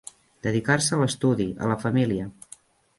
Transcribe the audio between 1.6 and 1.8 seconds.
a la